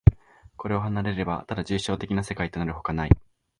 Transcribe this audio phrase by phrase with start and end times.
[0.57, 3.11] これを離れれば、ただ抽象的世界となるのほかない。